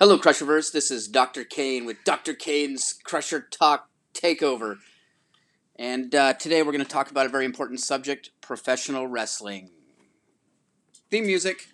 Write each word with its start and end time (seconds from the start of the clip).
Hello, 0.00 0.18
Crusherverse. 0.18 0.72
This 0.72 0.90
is 0.90 1.06
Dr. 1.06 1.44
Cain 1.44 1.84
with 1.84 1.98
Dr. 2.04 2.34
Cain's 2.34 2.94
Crusher 3.04 3.40
Talk 3.48 3.88
Takeover. 4.12 4.78
And 5.76 6.12
uh, 6.16 6.32
today 6.34 6.62
we're 6.62 6.72
going 6.72 6.84
to 6.84 6.90
talk 6.90 7.12
about 7.12 7.26
a 7.26 7.28
very 7.28 7.44
important 7.44 7.78
subject 7.78 8.30
professional 8.40 9.06
wrestling. 9.06 9.70
Theme 11.10 11.26
music. 11.26 11.68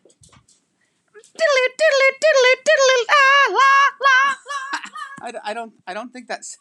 I, 5.21 5.33
I 5.45 5.55
don't 5.55 5.73
I 5.87 5.95
don't 5.95 6.13
think 6.13 6.29
that's 6.29 6.57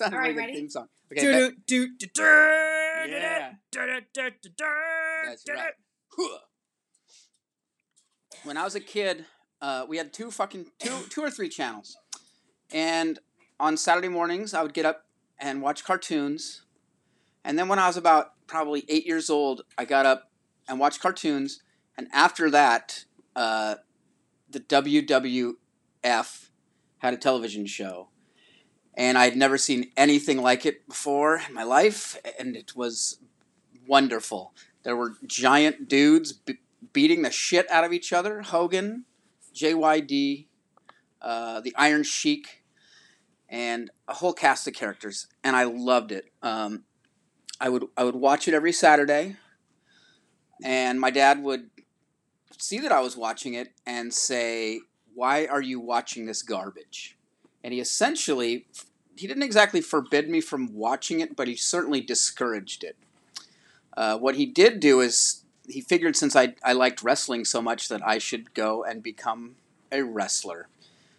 not 0.00 0.12
a 0.12 0.16
right, 0.16 0.34
good 0.34 0.36
ready? 0.40 0.54
theme 0.54 0.68
song. 0.70 0.88
Okay, 1.12 1.26
that- 1.26 1.66
Do, 1.66 1.86
do, 1.88 1.96
do, 1.98 2.06
do, 2.14 2.22
Yeah. 2.22 3.52
do, 3.70 3.78
do, 3.80 4.00
do, 4.12 4.30
do, 4.42 4.48
do, 4.56 4.64
That's 5.26 5.44
do, 5.44 5.52
do. 5.52 5.58
right. 5.58 5.72
Huh. 6.16 6.38
When 8.44 8.58
I 8.58 8.64
was 8.64 8.74
a 8.74 8.80
kid, 8.80 9.24
uh, 9.62 9.86
we 9.88 9.96
had 9.96 10.12
two 10.12 10.30
fucking 10.30 10.66
two 10.78 10.94
two 11.08 11.22
or 11.22 11.30
three 11.30 11.48
channels, 11.48 11.96
and 12.70 13.18
on 13.58 13.78
Saturday 13.78 14.08
mornings 14.08 14.52
I 14.52 14.62
would 14.62 14.74
get 14.74 14.84
up 14.84 15.06
and 15.38 15.62
watch 15.62 15.82
cartoons, 15.82 16.62
and 17.42 17.58
then 17.58 17.68
when 17.68 17.78
I 17.78 17.86
was 17.86 17.96
about 17.96 18.32
probably 18.46 18.84
eight 18.88 19.06
years 19.06 19.30
old, 19.30 19.62
I 19.78 19.86
got 19.86 20.04
up 20.04 20.30
and 20.68 20.78
watched 20.78 21.00
cartoons, 21.00 21.62
and 21.96 22.06
after 22.12 22.50
that, 22.50 23.06
uh, 23.34 23.76
the 24.50 24.60
WWF 24.60 25.56
had 26.98 27.14
a 27.14 27.16
television 27.16 27.64
show. 27.64 28.08
And 28.96 29.18
I'd 29.18 29.36
never 29.36 29.58
seen 29.58 29.90
anything 29.96 30.40
like 30.40 30.64
it 30.64 30.86
before 30.86 31.40
in 31.48 31.54
my 31.54 31.64
life, 31.64 32.16
and 32.38 32.54
it 32.54 32.76
was 32.76 33.18
wonderful. 33.88 34.54
There 34.84 34.94
were 34.94 35.16
giant 35.26 35.88
dudes 35.88 36.32
beating 36.94 37.20
the 37.20 37.30
shit 37.30 37.70
out 37.70 37.84
of 37.84 37.92
each 37.92 38.14
other. 38.14 38.40
Hogan, 38.40 39.04
JYD, 39.54 40.46
uh, 41.20 41.60
the 41.60 41.74
Iron 41.76 42.04
Sheik, 42.04 42.64
and 43.50 43.90
a 44.08 44.14
whole 44.14 44.32
cast 44.32 44.66
of 44.66 44.72
characters, 44.72 45.26
and 45.42 45.54
I 45.54 45.64
loved 45.64 46.10
it. 46.10 46.32
Um, 46.42 46.84
I 47.60 47.68
would 47.68 47.84
I 47.98 48.04
would 48.04 48.16
watch 48.16 48.48
it 48.48 48.54
every 48.54 48.72
Saturday, 48.72 49.36
and 50.62 50.98
my 50.98 51.10
dad 51.10 51.42
would 51.42 51.68
see 52.56 52.78
that 52.78 52.92
I 52.92 53.00
was 53.00 53.16
watching 53.16 53.52
it 53.52 53.72
and 53.84 54.14
say, 54.14 54.80
"Why 55.14 55.46
are 55.46 55.60
you 55.60 55.78
watching 55.80 56.24
this 56.24 56.42
garbage?" 56.42 57.18
And 57.62 57.74
he 57.74 57.80
essentially 57.80 58.66
he 59.16 59.26
didn't 59.26 59.42
exactly 59.42 59.80
forbid 59.80 60.28
me 60.28 60.40
from 60.40 60.74
watching 60.74 61.20
it, 61.20 61.36
but 61.36 61.48
he 61.48 61.56
certainly 61.56 62.00
discouraged 62.00 62.82
it. 62.82 62.96
Uh, 63.96 64.18
what 64.18 64.34
he 64.34 64.46
did 64.46 64.80
do 64.80 65.00
is 65.00 65.43
he 65.66 65.80
figured 65.80 66.16
since 66.16 66.36
I, 66.36 66.54
I 66.62 66.72
liked 66.72 67.02
wrestling 67.02 67.44
so 67.44 67.62
much 67.62 67.88
that 67.88 68.06
I 68.06 68.18
should 68.18 68.54
go 68.54 68.84
and 68.84 69.02
become 69.02 69.56
a 69.90 70.02
wrestler. 70.02 70.68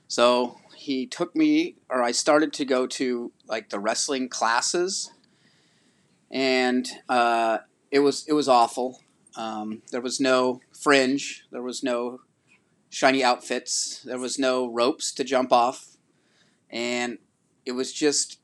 So 0.08 0.60
he 0.76 1.08
took 1.08 1.36
me, 1.36 1.76
or 1.90 2.04
I 2.04 2.12
started 2.12 2.54
to 2.54 2.66
go 2.66 2.86
to 2.88 3.32
like 3.48 3.70
the 3.70 3.80
wrestling 3.80 4.30
classes, 4.30 5.12
and 6.30 6.88
uh, 7.10 7.60
it 7.92 8.00
was 8.00 8.26
it 8.28 8.34
was 8.34 8.48
awful. 8.48 9.02
Um, 9.36 9.82
there 9.92 10.02
was 10.02 10.20
no 10.20 10.62
fringe, 10.80 11.46
there 11.52 11.62
was 11.62 11.84
no 11.84 12.22
shiny 12.90 13.24
outfits, 13.24 14.02
there 14.04 14.20
was 14.20 14.40
no 14.40 14.68
ropes 14.68 15.12
to 15.14 15.24
jump 15.24 15.52
off, 15.52 15.98
and 16.70 17.18
it 17.66 17.74
was 17.74 17.92
just 17.92 18.40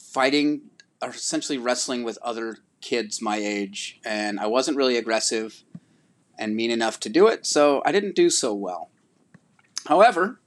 fighting, 0.00 0.62
or 1.02 1.10
essentially 1.10 1.58
wrestling 1.58 2.04
with 2.04 2.18
other 2.22 2.58
kids 2.86 3.20
my 3.20 3.36
age, 3.36 3.98
and 4.04 4.38
I 4.38 4.46
wasn't 4.46 4.76
really 4.76 4.96
aggressive 4.96 5.64
and 6.38 6.54
mean 6.54 6.70
enough 6.70 7.00
to 7.00 7.08
do 7.08 7.26
it, 7.26 7.44
so 7.44 7.82
I 7.84 7.90
didn't 7.90 8.14
do 8.14 8.30
so 8.30 8.54
well. 8.54 8.90
However, 9.86 10.40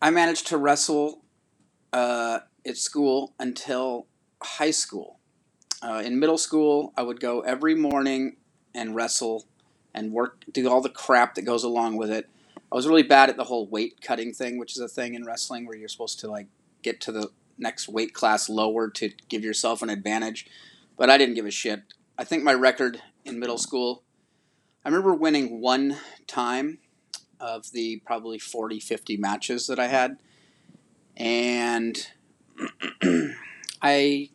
I 0.00 0.10
managed 0.10 0.46
to 0.46 0.56
wrestle 0.56 1.20
uh, 1.92 2.40
at 2.66 2.78
school 2.78 3.34
until 3.38 4.06
high 4.42 4.70
school. 4.70 5.18
Uh, 5.82 6.02
in 6.02 6.18
middle 6.18 6.38
school, 6.38 6.94
I 6.96 7.02
would 7.02 7.20
go 7.20 7.40
every 7.40 7.74
morning 7.74 8.36
and 8.74 8.96
wrestle 8.96 9.44
and 9.92 10.10
work, 10.10 10.44
do 10.50 10.70
all 10.70 10.80
the 10.80 10.88
crap 10.88 11.34
that 11.34 11.42
goes 11.42 11.64
along 11.64 11.98
with 11.98 12.10
it. 12.10 12.30
I 12.72 12.74
was 12.74 12.88
really 12.88 13.02
bad 13.02 13.28
at 13.28 13.36
the 13.36 13.44
whole 13.44 13.66
weight 13.66 14.00
cutting 14.00 14.32
thing, 14.32 14.58
which 14.58 14.72
is 14.72 14.80
a 14.80 14.88
thing 14.88 15.12
in 15.14 15.26
wrestling 15.26 15.66
where 15.66 15.76
you're 15.76 15.88
supposed 15.88 16.18
to 16.20 16.30
like 16.30 16.46
get 16.82 16.98
to 17.02 17.12
the 17.12 17.28
next 17.58 17.88
weight 17.88 18.14
class 18.14 18.48
lower 18.48 18.88
to 18.90 19.12
give 19.28 19.44
yourself 19.44 19.82
an 19.82 19.90
advantage. 19.90 20.46
But 20.96 21.10
I 21.10 21.18
didn't 21.18 21.34
give 21.34 21.46
a 21.46 21.50
shit. 21.50 21.82
I 22.16 22.24
think 22.24 22.44
my 22.44 22.54
record 22.54 23.02
in 23.24 23.38
middle 23.38 23.58
school, 23.58 24.02
I 24.84 24.88
remember 24.88 25.14
winning 25.14 25.60
one 25.60 25.96
time 26.26 26.78
of 27.40 27.72
the 27.72 28.00
probably 28.06 28.38
40, 28.38 28.80
50 28.80 29.16
matches 29.16 29.66
that 29.66 29.78
I 29.78 29.88
had. 29.88 30.18
And 31.16 32.06
I 33.82 34.30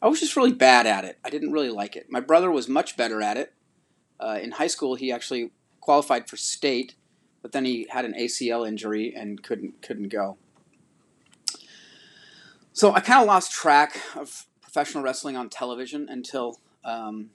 I 0.00 0.06
was 0.06 0.20
just 0.20 0.36
really 0.36 0.52
bad 0.52 0.86
at 0.86 1.04
it. 1.04 1.18
I 1.24 1.30
didn't 1.30 1.52
really 1.52 1.70
like 1.70 1.96
it. 1.96 2.06
My 2.08 2.20
brother 2.20 2.50
was 2.50 2.68
much 2.68 2.96
better 2.96 3.20
at 3.20 3.36
it. 3.36 3.52
Uh, 4.20 4.38
in 4.40 4.52
high 4.52 4.68
school, 4.68 4.94
he 4.94 5.10
actually 5.10 5.50
qualified 5.80 6.28
for 6.28 6.36
state, 6.36 6.94
but 7.42 7.52
then 7.52 7.64
he 7.64 7.86
had 7.90 8.04
an 8.04 8.14
ACL 8.14 8.66
injury 8.66 9.12
and 9.16 9.42
couldn't 9.42 9.82
couldn't 9.82 10.08
go. 10.08 10.38
So 12.72 12.92
I 12.92 13.00
kind 13.00 13.20
of 13.20 13.26
lost 13.26 13.50
track 13.50 14.00
of 14.14 14.46
professional 14.68 15.02
wrestling 15.02 15.34
on 15.34 15.48
television 15.48 16.06
until 16.10 16.60
um, 16.84 17.30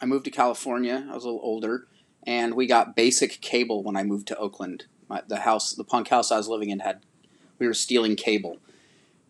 I 0.00 0.06
moved 0.06 0.24
to 0.24 0.30
California. 0.32 1.06
I 1.08 1.14
was 1.14 1.22
a 1.22 1.28
little 1.28 1.40
older, 1.40 1.86
and 2.26 2.54
we 2.54 2.66
got 2.66 2.96
basic 2.96 3.40
cable 3.40 3.84
when 3.84 3.94
I 3.94 4.02
moved 4.02 4.26
to 4.28 4.36
Oakland. 4.36 4.86
My, 5.08 5.22
the 5.28 5.38
house, 5.38 5.72
the 5.72 5.84
punk 5.84 6.08
house 6.08 6.32
I 6.32 6.36
was 6.36 6.48
living 6.48 6.70
in, 6.70 6.80
had 6.80 7.06
we 7.60 7.68
were 7.68 7.74
stealing 7.74 8.16
cable, 8.16 8.58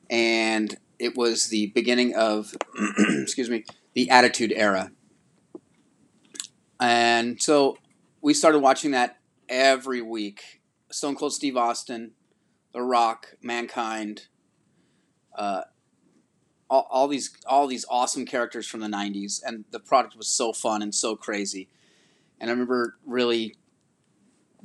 and 0.08 0.74
it 0.98 1.18
was 1.18 1.48
the 1.48 1.66
beginning 1.66 2.14
of, 2.14 2.54
excuse 3.20 3.50
me, 3.50 3.64
the 3.92 4.08
Attitude 4.08 4.54
Era. 4.56 4.90
And 6.80 7.42
so 7.42 7.76
we 8.22 8.32
started 8.32 8.60
watching 8.60 8.92
that 8.92 9.18
every 9.50 10.00
week. 10.00 10.62
Stone 10.90 11.16
Cold 11.16 11.34
Steve 11.34 11.58
Austin, 11.58 12.12
The 12.72 12.80
Rock, 12.80 13.34
Mankind, 13.42 14.28
uh, 15.36 15.62
all, 16.70 16.86
all 16.90 17.08
these 17.08 17.36
all 17.46 17.66
these 17.66 17.84
awesome 17.88 18.26
characters 18.26 18.66
from 18.66 18.80
the 18.80 18.88
'90s, 18.88 19.42
and 19.44 19.64
the 19.70 19.80
product 19.80 20.16
was 20.16 20.28
so 20.28 20.52
fun 20.52 20.82
and 20.82 20.94
so 20.94 21.16
crazy. 21.16 21.68
And 22.40 22.50
I 22.50 22.52
remember 22.52 22.96
really 23.06 23.56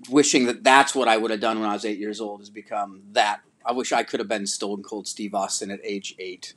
wishing 0.10 0.46
that 0.46 0.64
that's 0.64 0.96
what 0.96 1.08
I 1.08 1.18
would 1.18 1.32
have 1.32 1.40
done 1.40 1.60
when 1.60 1.70
I 1.70 1.74
was 1.74 1.86
eight 1.86 2.00
years 2.00 2.22
old, 2.22 2.42
is 2.42 2.50
become 2.50 3.02
that. 3.12 3.42
I 3.66 3.74
wish 3.74 3.92
I 3.92 4.04
could 4.04 4.20
have 4.20 4.30
been 4.30 4.48
Stone 4.48 4.84
Cold 4.84 5.08
Steve 5.08 5.36
Austin 5.36 5.70
at 5.70 5.80
age 5.84 6.16
eight, 6.20 6.54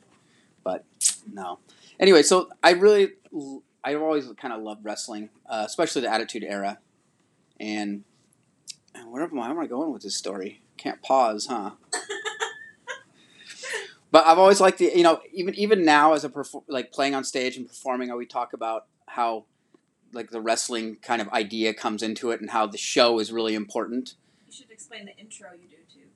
but 0.62 0.84
no. 1.30 1.58
Anyway, 1.98 2.22
so 2.22 2.48
I 2.62 2.70
really, 2.72 3.12
I've 3.84 4.00
always 4.00 4.26
kind 4.40 4.54
of 4.54 4.62
loved 4.62 4.84
wrestling, 4.84 5.30
uh, 5.46 5.64
especially 5.66 6.02
the 6.02 6.12
Attitude 6.12 6.44
Era, 6.44 6.78
and 7.60 8.04
and 8.94 9.10
where 9.10 9.22
am 9.22 9.38
I? 9.38 9.48
Where 9.48 9.50
am 9.50 9.58
I 9.60 9.66
going 9.66 9.92
with 9.92 10.02
this 10.02 10.16
story? 10.16 10.62
Can't 10.76 11.02
pause, 11.02 11.46
huh? 11.46 11.72
But 14.12 14.26
I've 14.26 14.38
always 14.38 14.60
liked 14.60 14.78
the, 14.78 14.92
you 14.94 15.02
know, 15.02 15.20
even 15.32 15.54
even 15.54 15.84
now 15.84 16.12
as 16.12 16.22
a 16.22 16.28
perfor- 16.28 16.64
like 16.68 16.92
playing 16.92 17.14
on 17.14 17.24
stage 17.24 17.56
and 17.56 17.66
performing, 17.66 18.12
I 18.12 18.14
we 18.14 18.26
talk 18.26 18.52
about 18.52 18.86
how 19.06 19.46
like 20.12 20.30
the 20.30 20.40
wrestling 20.40 20.96
kind 20.96 21.22
of 21.22 21.28
idea 21.30 21.72
comes 21.72 22.02
into 22.02 22.30
it 22.30 22.40
and 22.42 22.50
how 22.50 22.66
the 22.66 22.76
show 22.76 23.18
is 23.18 23.32
really 23.32 23.54
important. 23.54 24.14
You 24.46 24.52
should 24.52 24.70
explain 24.70 25.06
the 25.06 25.16
intro 25.16 25.48
you 25.52 25.66
do 25.66 25.76
too. 25.92 26.06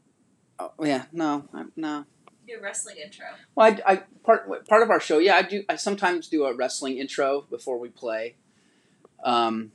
Oh 0.58 0.84
yeah, 0.84 1.06
no, 1.10 1.48
I, 1.54 1.64
no. 1.74 2.04
Do 2.46 2.58
a 2.58 2.62
wrestling 2.62 2.96
intro. 3.02 3.24
Well, 3.54 3.74
I, 3.86 3.92
I 3.94 4.02
part 4.22 4.68
part 4.68 4.82
of 4.82 4.90
our 4.90 5.00
show, 5.00 5.16
yeah, 5.16 5.36
I 5.36 5.42
do. 5.42 5.64
I 5.66 5.76
sometimes 5.76 6.28
do 6.28 6.44
a 6.44 6.54
wrestling 6.54 6.98
intro 6.98 7.46
before 7.48 7.78
we 7.78 7.88
play, 7.88 8.34
um, 9.24 9.72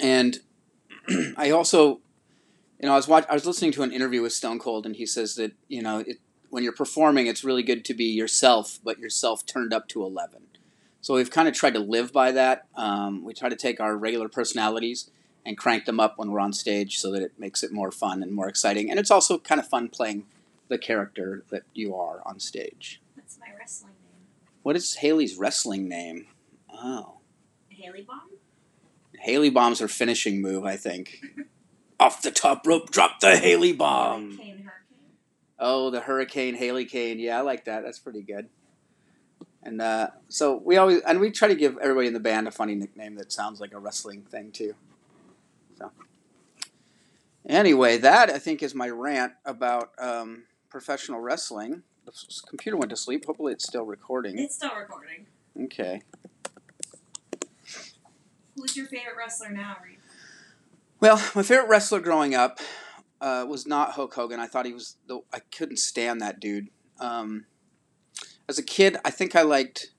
and 0.00 0.38
I 1.36 1.50
also, 1.50 2.00
you 2.80 2.86
know, 2.86 2.92
I 2.92 2.96
was 2.96 3.08
watch, 3.08 3.26
I 3.28 3.34
was 3.34 3.44
listening 3.44 3.72
to 3.72 3.82
an 3.82 3.92
interview 3.92 4.22
with 4.22 4.32
Stone 4.32 4.60
Cold, 4.60 4.86
and 4.86 4.94
he 4.94 5.04
says 5.04 5.34
that 5.34 5.52
you 5.68 5.82
know, 5.82 5.98
it, 5.98 6.18
when 6.56 6.64
you're 6.64 6.72
performing, 6.72 7.26
it's 7.26 7.44
really 7.44 7.62
good 7.62 7.84
to 7.84 7.92
be 7.92 8.06
yourself, 8.06 8.78
but 8.82 8.98
yourself 8.98 9.44
turned 9.44 9.74
up 9.74 9.86
to 9.88 10.02
eleven. 10.02 10.40
So 11.02 11.12
we've 11.12 11.30
kind 11.30 11.48
of 11.48 11.52
tried 11.52 11.74
to 11.74 11.80
live 11.80 12.14
by 12.14 12.32
that. 12.32 12.64
Um, 12.74 13.22
we 13.26 13.34
try 13.34 13.50
to 13.50 13.56
take 13.56 13.78
our 13.78 13.94
regular 13.94 14.30
personalities 14.30 15.10
and 15.44 15.58
crank 15.58 15.84
them 15.84 16.00
up 16.00 16.14
when 16.16 16.30
we're 16.30 16.40
on 16.40 16.54
stage, 16.54 16.98
so 16.98 17.12
that 17.12 17.20
it 17.20 17.32
makes 17.38 17.62
it 17.62 17.72
more 17.72 17.92
fun 17.92 18.22
and 18.22 18.32
more 18.32 18.48
exciting. 18.48 18.88
And 18.88 18.98
it's 18.98 19.10
also 19.10 19.36
kind 19.38 19.58
of 19.58 19.68
fun 19.68 19.90
playing 19.90 20.24
the 20.68 20.78
character 20.78 21.44
that 21.50 21.64
you 21.74 21.94
are 21.94 22.22
on 22.24 22.40
stage. 22.40 23.02
That's 23.14 23.38
my 23.38 23.48
wrestling 23.58 23.92
name. 24.02 24.24
What 24.62 24.76
is 24.76 24.94
Hayley's 24.94 25.36
wrestling 25.36 25.90
name? 25.90 26.28
Oh, 26.72 27.18
Hayley 27.68 28.00
Bomb? 28.00 28.30
Hayley 29.20 29.50
bomb's 29.50 29.80
her 29.80 29.88
finishing 29.88 30.40
move, 30.40 30.64
I 30.64 30.76
think. 30.76 31.20
Off 32.00 32.22
the 32.22 32.30
top 32.30 32.66
rope, 32.66 32.90
drop 32.90 33.20
the 33.20 33.36
Hayley 33.36 33.74
bomb. 33.74 34.38
Cain 34.38 34.62
Hurricane. 34.64 34.85
Oh, 35.58 35.90
the 35.90 36.00
Hurricane 36.00 36.54
Hayley 36.54 36.84
Cain. 36.84 37.18
Yeah, 37.18 37.38
I 37.38 37.40
like 37.40 37.64
that. 37.64 37.82
That's 37.82 37.98
pretty 37.98 38.22
good. 38.22 38.48
And 39.62 39.80
uh, 39.80 40.10
so 40.28 40.60
we 40.64 40.76
always 40.76 41.00
and 41.02 41.18
we 41.18 41.30
try 41.30 41.48
to 41.48 41.54
give 41.54 41.76
everybody 41.78 42.06
in 42.06 42.12
the 42.12 42.20
band 42.20 42.46
a 42.46 42.50
funny 42.50 42.74
nickname 42.74 43.16
that 43.16 43.32
sounds 43.32 43.60
like 43.60 43.72
a 43.72 43.78
wrestling 43.78 44.22
thing 44.22 44.52
too. 44.52 44.74
So 45.76 45.90
anyway, 47.48 47.98
that 47.98 48.30
I 48.30 48.38
think 48.38 48.62
is 48.62 48.74
my 48.74 48.88
rant 48.88 49.32
about 49.44 49.90
um, 49.98 50.44
professional 50.70 51.20
wrestling. 51.20 51.82
The 52.04 52.12
computer 52.46 52.76
went 52.76 52.90
to 52.90 52.96
sleep. 52.96 53.26
Hopefully, 53.26 53.52
it's 53.52 53.66
still 53.66 53.84
recording. 53.84 54.38
It's 54.38 54.54
still 54.54 54.76
recording. 54.78 55.26
Okay. 55.64 56.02
Who's 58.54 58.76
your 58.76 58.86
favorite 58.86 59.16
wrestler 59.18 59.50
now, 59.50 59.76
Reed? 59.84 59.98
Well, 61.00 61.16
my 61.34 61.42
favorite 61.42 61.68
wrestler 61.68 62.00
growing 62.00 62.34
up 62.34 62.60
uh, 63.20 63.46
was 63.48 63.66
not 63.66 63.92
Hulk 63.92 64.14
Hogan. 64.14 64.40
I 64.40 64.46
thought 64.46 64.66
he 64.66 64.72
was 64.72 64.96
the. 65.06 65.20
I 65.32 65.40
couldn't 65.56 65.78
stand 65.78 66.20
that 66.20 66.40
dude. 66.40 66.68
Um, 66.98 67.46
as 68.48 68.58
a 68.58 68.62
kid, 68.62 68.96
I 69.04 69.10
think 69.10 69.34
I 69.34 69.42
liked 69.42 69.90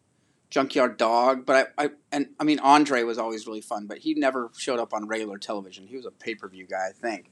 Junkyard 0.50 0.98
Dog, 0.98 1.46
but 1.46 1.74
I, 1.78 1.86
I 1.86 1.90
and 2.12 2.28
I 2.40 2.44
mean 2.44 2.60
Andre 2.60 3.04
was 3.04 3.18
always 3.18 3.48
really 3.48 3.62
fun, 3.62 3.88
but 3.88 4.00
he 4.00 4.14
never 4.14 4.52
showed 4.58 4.80
up 4.80 4.94
on 4.94 5.08
regular 5.08 5.38
television. 5.38 5.88
He 5.88 5.96
was 5.96 6.06
a 6.06 6.12
pay 6.12 6.36
per 6.36 6.48
view 6.48 6.66
guy, 6.68 6.88
I 6.90 6.94
think. 6.94 7.32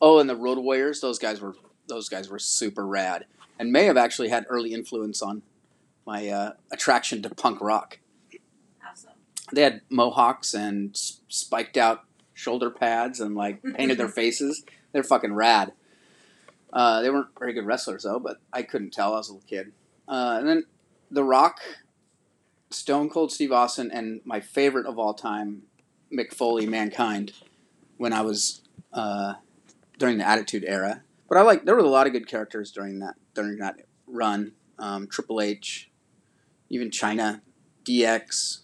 Oh, 0.00 0.18
and 0.18 0.28
the 0.28 0.36
Road 0.36 0.58
Warriors; 0.58 1.00
those 1.00 1.18
guys 1.18 1.40
were 1.40 1.54
those 1.88 2.08
guys 2.08 2.28
were 2.28 2.38
super 2.38 2.86
rad, 2.86 3.26
and 3.58 3.72
may 3.72 3.84
have 3.84 3.96
actually 3.96 4.28
had 4.28 4.46
early 4.48 4.72
influence 4.72 5.22
on 5.22 5.42
my 6.06 6.28
uh, 6.28 6.52
attraction 6.72 7.22
to 7.22 7.30
punk 7.30 7.60
rock. 7.60 7.98
So? 8.94 9.08
They 9.52 9.62
had 9.62 9.82
mohawks 9.90 10.54
and 10.54 10.96
spiked 10.96 11.76
out 11.76 12.04
shoulder 12.34 12.70
pads 12.70 13.20
and 13.20 13.34
like 13.34 13.62
painted 13.62 13.98
their 13.98 14.08
faces. 14.20 14.64
They're 14.92 15.02
fucking 15.02 15.34
rad. 15.34 15.72
Uh, 16.72 17.02
they 17.02 17.10
weren't 17.10 17.28
very 17.38 17.52
good 17.52 17.66
wrestlers 17.66 18.02
though, 18.02 18.18
but 18.18 18.38
I 18.52 18.62
couldn't 18.62 18.92
tell. 18.92 19.14
I 19.14 19.18
was 19.18 19.28
a 19.28 19.34
little 19.34 19.48
kid. 19.48 19.72
Uh, 20.06 20.36
and 20.38 20.48
then 20.48 20.64
The 21.10 21.24
Rock, 21.24 21.60
Stone 22.70 23.10
Cold 23.10 23.32
Steve 23.32 23.52
Austin, 23.52 23.90
and 23.90 24.20
my 24.24 24.40
favorite 24.40 24.86
of 24.86 24.98
all 24.98 25.14
time, 25.14 25.62
Mick 26.12 26.32
Foley, 26.32 26.66
Mankind, 26.66 27.32
when 27.96 28.12
I 28.12 28.22
was 28.22 28.62
uh, 28.92 29.34
during 29.98 30.18
the 30.18 30.28
Attitude 30.28 30.64
Era. 30.66 31.02
But 31.28 31.38
I 31.38 31.42
like 31.42 31.64
there 31.64 31.74
were 31.74 31.82
a 31.82 31.88
lot 31.88 32.06
of 32.06 32.12
good 32.12 32.26
characters 32.26 32.70
during 32.70 33.00
that 33.00 33.16
during 33.34 33.58
that 33.58 33.80
run. 34.06 34.52
Um, 34.78 35.08
Triple 35.08 35.40
H, 35.40 35.90
even 36.70 36.90
Chyna, 36.90 37.40
DX, 37.84 38.60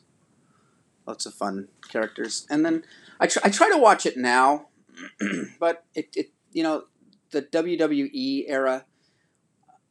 lots 1.07 1.27
of 1.27 1.35
fun 1.35 1.69
characters. 1.89 2.47
And 2.49 2.65
then 2.65 2.85
I 3.19 3.27
try, 3.27 3.43
I 3.45 3.51
try 3.51 3.69
to 3.71 3.79
watch 3.79 4.07
it 4.07 4.17
now, 4.17 4.69
but 5.61 5.85
it, 5.95 6.09
it 6.15 6.33
you 6.53 6.63
know 6.63 6.85
the 7.31 7.43
WWE 7.43 8.45
era 8.49 8.85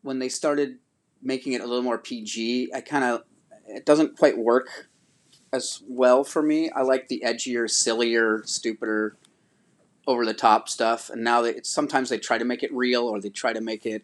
when 0.02 0.20
they 0.20 0.30
started 0.30 0.80
making 1.22 1.54
it 1.54 1.62
a 1.62 1.66
little 1.66 1.82
more 1.82 1.98
PG, 1.98 2.72
I 2.74 2.82
kind 2.82 3.04
of 3.04 3.24
it 3.68 3.86
doesn't 3.86 4.18
quite 4.18 4.38
work 4.38 4.90
as 5.52 5.82
well 5.88 6.24
for 6.24 6.42
me. 6.42 6.70
I 6.72 6.82
like 6.82 7.08
the 7.08 7.24
edgier, 7.26 7.70
sillier, 7.70 8.42
stupider, 8.46 9.16
over 10.06 10.26
the 10.26 10.34
top 10.34 10.68
stuff. 10.68 11.10
And 11.10 11.24
now 11.24 11.42
they, 11.42 11.62
sometimes 11.64 12.10
they 12.10 12.18
try 12.18 12.38
to 12.38 12.46
make 12.46 12.64
it 12.64 12.74
real 12.74 13.04
or 13.04 13.22
they 13.22 13.30
try 13.30 13.54
to 13.54 13.62
make 13.62 13.86
it 13.86 14.04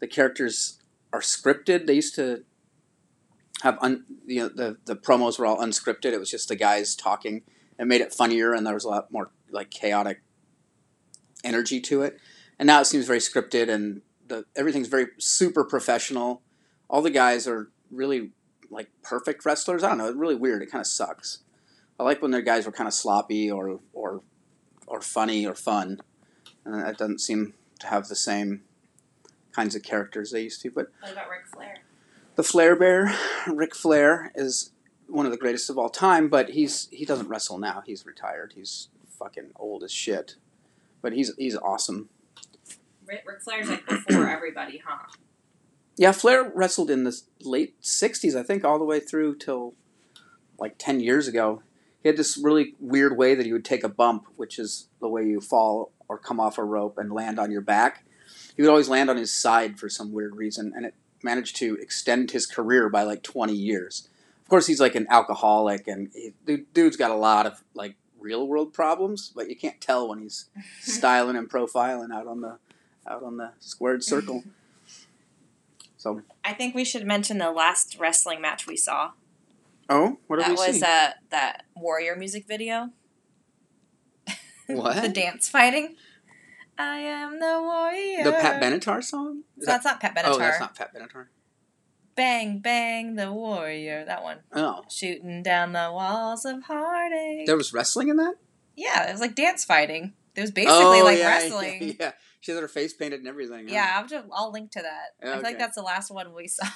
the 0.00 0.06
characters 0.06 0.80
are 1.12 1.20
scripted. 1.20 1.86
They 1.86 1.94
used 1.94 2.14
to 2.16 2.44
have 3.62 3.78
un, 3.80 4.04
you 4.26 4.42
know 4.42 4.48
the 4.48 4.76
the 4.84 4.94
promos 4.96 5.38
were 5.38 5.46
all 5.46 5.58
unscripted. 5.58 6.12
It 6.12 6.20
was 6.20 6.30
just 6.30 6.48
the 6.48 6.56
guys 6.56 6.94
talking. 6.94 7.42
It 7.78 7.86
made 7.86 8.00
it 8.00 8.12
funnier 8.12 8.52
and 8.52 8.66
there 8.66 8.74
was 8.74 8.84
a 8.84 8.88
lot 8.88 9.12
more 9.12 9.30
like 9.50 9.70
chaotic 9.70 10.20
energy 11.44 11.80
to 11.82 12.02
it. 12.02 12.18
And 12.58 12.66
now 12.66 12.80
it 12.80 12.86
seems 12.86 13.06
very 13.06 13.20
scripted 13.20 13.68
and 13.68 14.02
the 14.26 14.44
everything's 14.56 14.88
very 14.88 15.06
super 15.18 15.64
professional. 15.64 16.42
All 16.88 17.02
the 17.02 17.10
guys 17.10 17.46
are 17.46 17.70
really 17.90 18.32
like 18.70 18.90
perfect 19.02 19.44
wrestlers. 19.44 19.82
I 19.82 19.88
don't 19.88 19.98
know. 19.98 20.08
It's 20.08 20.16
really 20.16 20.34
weird. 20.34 20.62
It 20.62 20.70
kind 20.70 20.80
of 20.80 20.86
sucks. 20.86 21.38
I 21.98 22.02
like 22.04 22.22
when 22.22 22.30
their 22.30 22.42
guys 22.42 22.66
were 22.66 22.72
kind 22.72 22.88
of 22.88 22.94
sloppy 22.94 23.50
or 23.50 23.80
or 23.92 24.22
or 24.86 25.00
funny 25.00 25.46
or 25.46 25.54
fun, 25.54 26.00
and 26.64 26.74
that 26.74 26.96
doesn't 26.98 27.20
seem 27.20 27.54
to 27.80 27.86
have 27.86 28.08
the 28.08 28.16
same 28.16 28.62
kinds 29.52 29.74
of 29.74 29.82
characters 29.82 30.30
they 30.30 30.42
used 30.42 30.60
to. 30.62 30.70
But 30.70 30.88
What 31.00 31.12
about 31.12 31.28
Ric 31.28 31.46
Flair? 31.52 31.76
the 32.36 32.42
Flair 32.42 32.76
Bear, 32.76 33.14
Ric 33.46 33.74
Flair, 33.74 34.30
is 34.34 34.70
one 35.08 35.26
of 35.26 35.32
the 35.32 35.38
greatest 35.38 35.70
of 35.70 35.78
all 35.78 35.88
time. 35.90 36.28
But 36.28 36.50
he's 36.50 36.88
he 36.90 37.04
doesn't 37.04 37.28
wrestle 37.28 37.58
now. 37.58 37.82
He's 37.84 38.06
retired. 38.06 38.52
He's 38.54 38.88
fucking 39.18 39.52
old 39.56 39.82
as 39.82 39.92
shit. 39.92 40.36
But 41.08 41.16
he's 41.16 41.34
he's 41.38 41.56
awesome. 41.56 42.10
Ric, 43.06 43.24
Flair's 43.42 43.70
like 43.70 43.86
before 43.86 44.28
everybody, 44.36 44.82
huh? 44.86 45.06
Yeah, 45.96 46.12
Flair 46.12 46.52
wrestled 46.54 46.90
in 46.90 47.04
the 47.04 47.18
late 47.40 47.80
'60s, 47.80 48.36
I 48.36 48.42
think, 48.42 48.62
all 48.62 48.78
the 48.78 48.84
way 48.84 49.00
through 49.00 49.36
till 49.36 49.72
like 50.58 50.74
ten 50.76 51.00
years 51.00 51.26
ago. 51.26 51.62
He 52.02 52.10
had 52.10 52.18
this 52.18 52.36
really 52.36 52.74
weird 52.78 53.16
way 53.16 53.34
that 53.34 53.46
he 53.46 53.54
would 53.54 53.64
take 53.64 53.82
a 53.84 53.88
bump, 53.88 54.26
which 54.36 54.58
is 54.58 54.88
the 55.00 55.08
way 55.08 55.24
you 55.24 55.40
fall 55.40 55.92
or 56.10 56.18
come 56.18 56.38
off 56.38 56.58
a 56.58 56.64
rope 56.64 56.98
and 56.98 57.10
land 57.10 57.38
on 57.38 57.50
your 57.50 57.62
back. 57.62 58.04
He 58.54 58.60
would 58.60 58.68
always 58.68 58.90
land 58.90 59.08
on 59.08 59.16
his 59.16 59.32
side 59.32 59.78
for 59.78 59.88
some 59.88 60.12
weird 60.12 60.36
reason, 60.36 60.74
and 60.76 60.84
it 60.84 60.94
managed 61.22 61.56
to 61.56 61.76
extend 61.76 62.32
his 62.32 62.44
career 62.44 62.90
by 62.90 63.04
like 63.04 63.22
20 63.22 63.54
years. 63.54 64.10
Of 64.42 64.50
course, 64.50 64.66
he's 64.66 64.78
like 64.80 64.94
an 64.94 65.06
alcoholic, 65.08 65.88
and 65.88 66.10
he, 66.12 66.34
the 66.44 66.66
dude's 66.74 66.98
got 66.98 67.10
a 67.10 67.16
lot 67.16 67.46
of 67.46 67.64
like 67.72 67.96
real 68.18 68.46
world 68.46 68.72
problems, 68.72 69.32
but 69.34 69.48
you 69.48 69.56
can't 69.56 69.80
tell 69.80 70.08
when 70.08 70.20
he's 70.20 70.48
styling 70.80 71.36
and 71.36 71.48
profiling 71.50 72.12
out 72.12 72.26
on 72.26 72.40
the 72.40 72.58
out 73.08 73.22
on 73.22 73.36
the 73.36 73.52
squared 73.60 74.02
circle. 74.04 74.44
So, 76.00 76.22
I 76.44 76.52
think 76.52 76.76
we 76.76 76.84
should 76.84 77.04
mention 77.04 77.38
the 77.38 77.50
last 77.50 77.98
wrestling 77.98 78.40
match 78.40 78.68
we 78.68 78.76
saw. 78.76 79.10
oh, 79.88 80.18
what 80.28 80.38
that 80.38 80.52
was 80.52 80.80
uh, 80.80 81.10
that 81.30 81.64
Warrior 81.74 82.14
music 82.14 82.46
video. 82.46 82.90
What? 84.68 85.02
the 85.02 85.08
dance 85.08 85.48
fighting. 85.48 85.96
I 86.78 86.98
am 86.98 87.40
the 87.40 87.58
warrior. 87.60 88.22
The 88.22 88.30
Pat 88.30 88.62
Benatar 88.62 89.02
song? 89.02 89.42
Is 89.56 89.66
that's 89.66 89.84
not 89.84 89.98
Pat 89.98 90.14
Benatar. 90.14 90.34
Oh, 90.34 90.38
that's 90.38 90.60
not 90.60 90.76
Pat 90.76 90.94
Benatar. 90.94 91.26
Bang, 92.18 92.58
bang, 92.58 93.14
the 93.14 93.32
warrior. 93.32 94.04
That 94.04 94.24
one. 94.24 94.38
Oh, 94.52 94.82
Shooting 94.90 95.44
down 95.44 95.72
the 95.72 95.88
walls 95.92 96.44
of 96.44 96.64
heartache. 96.64 97.46
there 97.46 97.56
was 97.56 97.72
wrestling 97.72 98.08
in 98.08 98.16
that. 98.16 98.34
yeah, 98.76 99.08
it 99.08 99.12
was 99.12 99.20
like 99.20 99.36
dance 99.36 99.64
fighting. 99.64 100.14
It 100.34 100.40
was 100.40 100.50
basically 100.50 101.00
oh, 101.00 101.04
like 101.04 101.18
yeah, 101.18 101.26
wrestling. 101.28 101.82
Yeah, 101.82 101.94
yeah, 102.00 102.12
she 102.40 102.50
had 102.52 102.60
her 102.60 102.66
face 102.68 102.92
painted 102.92 103.20
and 103.20 103.28
everything. 103.28 103.68
Yeah, 103.68 103.92
I'll, 103.94 104.06
just, 104.06 104.26
I'll 104.32 104.50
link 104.50 104.72
to 104.72 104.82
that. 104.82 105.28
I 105.28 105.34
feel 105.34 105.42
like 105.44 105.58
that's 105.58 105.76
the 105.76 105.82
last 105.82 106.10
one 106.10 106.34
we 106.34 106.48
saw. 106.48 106.66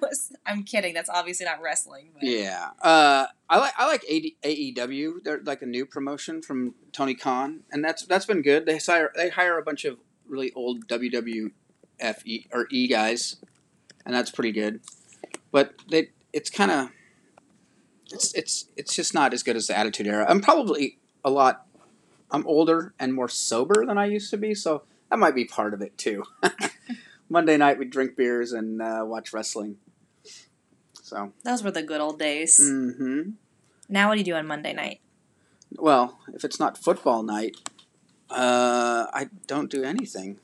Was, 0.00 0.32
I'm 0.46 0.62
kidding. 0.62 0.94
That's 0.94 1.10
obviously 1.10 1.44
not 1.46 1.60
wrestling. 1.60 2.10
But 2.14 2.22
Yeah, 2.22 2.70
uh, 2.80 3.26
I 3.48 3.58
like 3.58 3.72
I 3.76 3.86
like 3.88 4.04
AD, 4.04 4.22
AEW. 4.48 5.24
They're 5.24 5.40
like 5.44 5.62
a 5.62 5.66
new 5.66 5.86
promotion 5.86 6.40
from 6.40 6.76
Tony 6.92 7.14
Khan, 7.16 7.60
and 7.72 7.84
that's 7.84 8.06
that's 8.06 8.26
been 8.26 8.42
good. 8.42 8.64
They 8.64 8.78
hire 8.78 9.12
they 9.16 9.28
hire 9.30 9.58
a 9.58 9.62
bunch 9.62 9.84
of 9.84 9.98
really 10.26 10.52
old 10.54 10.86
WWF 10.88 11.50
E- 12.24 12.46
or 12.52 12.66
E 12.70 12.88
guys, 12.88 13.36
and 14.04 14.14
that's 14.14 14.30
pretty 14.30 14.52
good. 14.52 14.80
But 15.50 15.74
they 15.88 16.10
it's 16.32 16.50
kind 16.50 16.70
of 16.70 16.90
it's 18.12 18.34
it's 18.34 18.68
it's 18.76 18.94
just 18.94 19.14
not 19.14 19.32
as 19.32 19.42
good 19.42 19.56
as 19.56 19.66
the 19.66 19.78
Attitude 19.78 20.06
Era. 20.06 20.26
I'm 20.28 20.40
probably 20.40 20.98
a 21.24 21.30
lot. 21.30 21.66
I'm 22.30 22.46
older 22.46 22.94
and 22.98 23.14
more 23.14 23.28
sober 23.28 23.84
than 23.86 23.98
I 23.98 24.06
used 24.06 24.30
to 24.30 24.36
be, 24.36 24.54
so 24.54 24.82
that 25.10 25.18
might 25.18 25.34
be 25.34 25.44
part 25.44 25.74
of 25.74 25.82
it 25.82 25.96
too. 25.96 26.24
Monday 27.28 27.56
night 27.56 27.78
we 27.78 27.84
drink 27.84 28.16
beers 28.16 28.52
and 28.52 28.82
uh, 28.82 29.04
watch 29.06 29.32
wrestling. 29.32 29.76
So. 31.02 31.32
those 31.44 31.62
were 31.62 31.70
the 31.70 31.82
good 31.82 32.00
old 32.00 32.18
days. 32.18 32.58
Mm-hmm. 32.60 33.32
Now, 33.90 34.08
what 34.08 34.14
do 34.14 34.20
you 34.20 34.24
do 34.24 34.34
on 34.34 34.46
Monday 34.46 34.72
night? 34.72 35.00
Well, 35.76 36.18
if 36.32 36.44
it's 36.44 36.58
not 36.58 36.78
football 36.78 37.22
night, 37.22 37.56
uh, 38.30 39.06
I 39.12 39.28
don't 39.46 39.70
do 39.70 39.84
anything. 39.84 40.40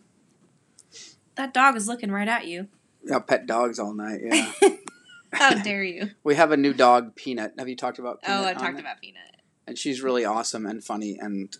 That 1.36 1.54
dog 1.54 1.76
is 1.76 1.88
looking 1.88 2.12
right 2.12 2.28
at 2.28 2.46
you. 2.46 2.68
I 3.14 3.18
pet 3.20 3.46
dogs 3.46 3.78
all 3.78 3.94
night. 3.94 4.20
Yeah, 4.22 4.52
How 5.32 5.54
dare 5.62 5.82
you? 5.84 6.10
we 6.24 6.34
have 6.34 6.52
a 6.52 6.56
new 6.56 6.72
dog, 6.72 7.14
Peanut. 7.16 7.54
Have 7.58 7.68
you 7.68 7.76
talked 7.76 7.98
about? 7.98 8.22
Peanut 8.22 8.40
Oh, 8.44 8.46
I 8.48 8.54
talked 8.54 8.76
it? 8.78 8.80
about 8.80 9.00
Peanut. 9.00 9.22
And 9.66 9.78
she's 9.78 10.02
really 10.02 10.24
awesome 10.24 10.66
and 10.66 10.82
funny, 10.82 11.16
and 11.20 11.56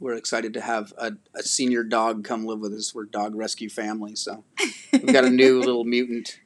we're 0.00 0.14
excited 0.14 0.54
to 0.54 0.60
have 0.60 0.92
a, 0.96 1.12
a 1.34 1.42
senior 1.42 1.84
dog 1.84 2.24
come 2.24 2.46
live 2.46 2.60
with 2.60 2.72
us. 2.72 2.94
We're 2.94 3.04
dog 3.04 3.34
rescue 3.34 3.68
family, 3.68 4.16
so 4.16 4.44
we've 4.92 5.12
got 5.12 5.24
a 5.24 5.30
new 5.30 5.58
little 5.60 5.84
mutant. 5.96 6.40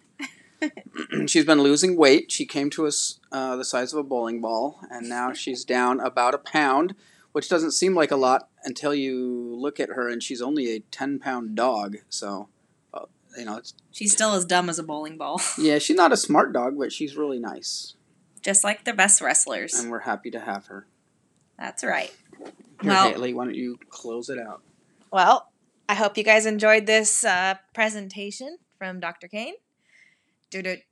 she's 1.27 1.45
been 1.45 1.61
losing 1.63 1.97
weight. 1.97 2.31
She 2.33 2.47
came 2.47 2.71
to 2.71 2.87
us 2.87 3.21
uh, 3.31 3.57
the 3.57 3.65
size 3.65 3.93
of 3.93 3.99
a 3.99 4.03
bowling 4.03 4.41
ball, 4.41 4.81
and 4.91 5.09
now 5.09 5.33
she's 5.33 5.65
down 5.65 6.01
about 6.01 6.35
a 6.35 6.39
pound, 6.39 6.95
which 7.33 7.49
doesn't 7.49 7.73
seem 7.73 7.95
like 7.95 8.11
a 8.11 8.17
lot 8.17 8.49
until 8.65 8.95
you 8.95 9.55
look 9.57 9.79
at 9.81 9.91
her, 9.91 10.09
and 10.09 10.23
she's 10.23 10.43
only 10.43 10.75
a 10.75 10.81
ten 10.81 11.19
pound 11.19 11.55
dog. 11.57 11.97
So, 12.09 12.49
you 13.39 13.45
know, 13.45 13.57
it's 13.57 13.75
She's 13.91 14.13
still 14.13 14.33
as 14.35 14.45
dumb 14.45 14.69
as 14.69 14.79
a 14.79 14.83
bowling 14.83 15.17
ball, 15.19 15.41
yeah, 15.59 15.79
she's 15.79 15.97
not 15.97 16.13
a 16.13 16.17
smart 16.17 16.53
dog, 16.53 16.79
but 16.79 16.93
she's 16.93 17.17
really 17.17 17.39
nice, 17.39 17.95
just 18.43 18.65
like 18.65 18.85
the 18.85 18.93
best 18.93 19.21
wrestlers. 19.21 19.75
and 19.75 19.91
we're 19.91 20.01
happy 20.01 20.31
to 20.31 20.41
have 20.41 20.67
her. 20.67 20.87
That's 21.59 21.85
right. 21.85 22.13
Here, 22.39 22.53
Well- 22.85 23.11
Hayley, 23.11 23.35
why 23.35 23.45
don't 23.45 23.55
you 23.55 23.79
close 23.89 24.29
it 24.29 24.39
out? 24.39 24.63
Well, 25.13 25.53
I 25.89 25.95
hope 25.95 26.17
you 26.17 26.25
guys 26.25 26.47
enjoyed 26.47 26.87
this 26.87 27.23
uh, 27.25 27.55
presentation 27.75 28.59
from 28.79 28.99
Dr. 28.99 29.29
Cain. 29.29 29.55
Did 30.51 30.67
it. 30.67 30.85